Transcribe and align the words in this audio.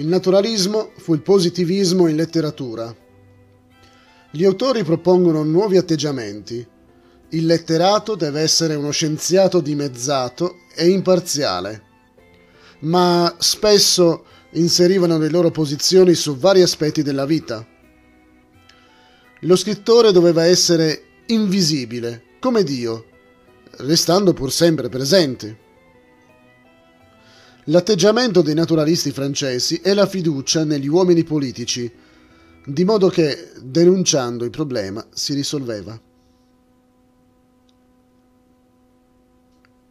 Il 0.00 0.06
naturalismo 0.06 0.92
fu 0.96 1.12
il 1.12 1.20
positivismo 1.20 2.06
in 2.06 2.16
letteratura. 2.16 2.96
Gli 4.30 4.44
autori 4.46 4.82
propongono 4.82 5.42
nuovi 5.42 5.76
atteggiamenti. 5.76 6.66
Il 7.28 7.44
letterato 7.44 8.14
deve 8.14 8.40
essere 8.40 8.76
uno 8.76 8.92
scienziato 8.92 9.60
dimezzato 9.60 10.60
e 10.74 10.88
imparziale, 10.88 11.82
ma 12.80 13.34
spesso 13.40 14.24
inserivano 14.52 15.18
le 15.18 15.28
loro 15.28 15.50
posizioni 15.50 16.14
su 16.14 16.34
vari 16.34 16.62
aspetti 16.62 17.02
della 17.02 17.26
vita. 17.26 17.66
Lo 19.40 19.54
scrittore 19.54 20.12
doveva 20.12 20.46
essere 20.46 21.02
invisibile, 21.26 22.22
come 22.40 22.62
Dio, 22.62 23.04
restando 23.80 24.32
pur 24.32 24.50
sempre 24.50 24.88
presente. 24.88 25.68
L'atteggiamento 27.64 28.40
dei 28.40 28.54
naturalisti 28.54 29.10
francesi 29.10 29.80
è 29.82 29.92
la 29.92 30.06
fiducia 30.06 30.64
negli 30.64 30.88
uomini 30.88 31.24
politici, 31.24 31.92
di 32.64 32.84
modo 32.84 33.08
che, 33.08 33.52
denunciando 33.60 34.44
il 34.44 34.50
problema, 34.50 35.06
si 35.12 35.34
risolveva. 35.34 36.00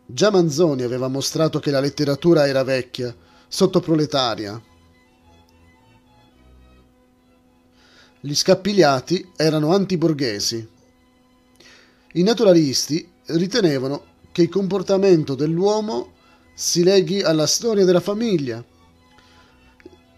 Già 0.07 0.31
Manzoni 0.31 0.81
aveva 0.81 1.07
mostrato 1.07 1.59
che 1.59 1.69
la 1.69 1.79
letteratura 1.79 2.47
era 2.47 2.63
vecchia, 2.63 3.15
sottoproletaria. 3.47 4.59
Gli 8.19 8.33
scappigliati 8.33 9.31
erano 9.35 9.73
antiborghesi. 9.75 10.67
I 12.13 12.23
naturalisti 12.23 13.07
ritenevano 13.27 14.05
che 14.31 14.41
il 14.41 14.49
comportamento 14.49 15.35
dell'uomo 15.35 16.13
si 16.59 16.83
leghi 16.83 17.21
alla 17.21 17.47
storia 17.47 17.85
della 17.85 18.01
famiglia. 18.01 18.61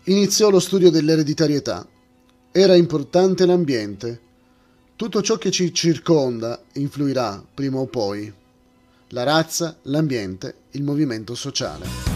Iniziò 0.05 0.49
lo 0.49 0.59
studio 0.59 0.89
dell'ereditarietà. 0.89 1.87
Era 2.51 2.73
importante 2.73 3.45
l'ambiente. 3.45 4.19
Tutto 4.95 5.21
ciò 5.21 5.37
che 5.37 5.51
ci 5.51 5.71
circonda 5.71 6.59
influirà 6.73 7.45
prima 7.53 7.77
o 7.77 7.85
poi. 7.85 8.33
La 9.09 9.21
razza, 9.21 9.77
l'ambiente, 9.83 10.55
il 10.71 10.81
movimento 10.81 11.35
sociale. 11.35 12.10